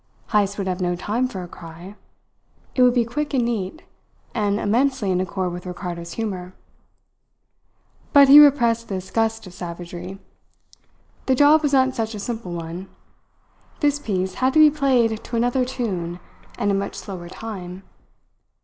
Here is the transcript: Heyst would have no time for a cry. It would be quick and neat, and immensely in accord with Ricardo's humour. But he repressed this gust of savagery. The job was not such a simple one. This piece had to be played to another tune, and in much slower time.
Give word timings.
Heyst 0.31 0.57
would 0.57 0.65
have 0.65 0.81
no 0.81 0.95
time 0.95 1.27
for 1.27 1.43
a 1.43 1.47
cry. 1.47 1.93
It 2.73 2.81
would 2.81 2.95
be 2.95 3.05
quick 3.05 3.35
and 3.35 3.45
neat, 3.45 3.83
and 4.33 4.59
immensely 4.59 5.11
in 5.11 5.21
accord 5.21 5.53
with 5.53 5.67
Ricardo's 5.67 6.13
humour. 6.13 6.55
But 8.11 8.27
he 8.27 8.39
repressed 8.39 8.87
this 8.87 9.11
gust 9.11 9.45
of 9.45 9.53
savagery. 9.53 10.17
The 11.27 11.35
job 11.35 11.61
was 11.61 11.73
not 11.73 11.93
such 11.93 12.15
a 12.15 12.19
simple 12.19 12.51
one. 12.51 12.87
This 13.79 13.99
piece 13.99 14.33
had 14.41 14.53
to 14.53 14.59
be 14.59 14.71
played 14.71 15.23
to 15.23 15.35
another 15.35 15.63
tune, 15.63 16.19
and 16.57 16.71
in 16.71 16.79
much 16.79 16.95
slower 16.95 17.29
time. 17.29 17.83